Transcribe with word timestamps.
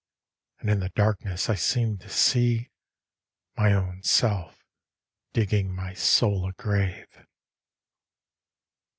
And 0.57 0.67
in 0.71 0.79
the 0.79 0.89
darkness 0.89 1.47
I 1.47 1.53
seemed 1.53 1.99
to 2.01 2.09
see 2.09 2.71
My 3.55 3.71
own 3.71 4.01
self 4.01 4.65
digging 5.31 5.75
my 5.75 5.93
soul 5.93 6.49
a 6.49 6.53
grave. 6.53 7.27